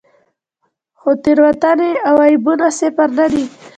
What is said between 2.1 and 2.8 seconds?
عیبونه